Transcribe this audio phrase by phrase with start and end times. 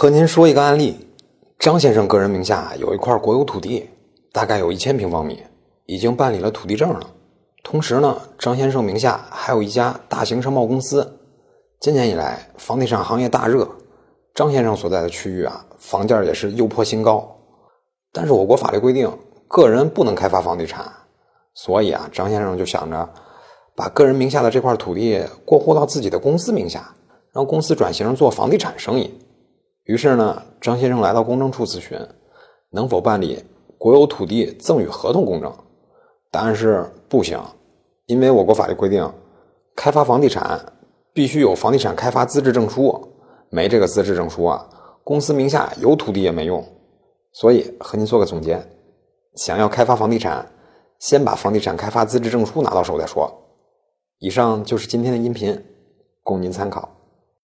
[0.00, 0.96] 和您说一个案例：
[1.58, 3.90] 张先生个人名下有一块国有土地，
[4.30, 5.42] 大概有一千平方米，
[5.86, 7.00] 已经办理了土地证了。
[7.64, 11.18] 同时呢，张先生名下还有一家大型商贸公司。
[11.80, 13.68] 今年以来，房地产行业大热，
[14.36, 17.28] 张先生所在的区域啊，房价也是又破新高。
[18.12, 19.10] 但是我国法律规定，
[19.48, 20.86] 个人不能开发房地产，
[21.54, 23.08] 所以啊，张先生就想着
[23.74, 26.88] 把个人名下的这块土地过户到自己的公司名下，
[27.32, 29.12] 让公司转型做房地产生意。
[29.88, 31.98] 于是呢，张先生来到公证处咨询，
[32.68, 33.42] 能否办理
[33.78, 35.50] 国有土地赠与合同公证？
[36.30, 37.40] 答案是不行，
[38.04, 39.10] 因为我国法律规定，
[39.74, 40.60] 开发房地产
[41.14, 43.02] 必须有房地产开发资质证书，
[43.48, 44.68] 没这个资质证书啊，
[45.02, 46.62] 公司名下有土地也没用。
[47.32, 48.62] 所以和您做个总结，
[49.36, 50.46] 想要开发房地产，
[50.98, 53.32] 先把房地产开发资质证书拿到手再说。
[54.18, 55.64] 以上就是今天的音频，
[56.22, 56.86] 供您参考。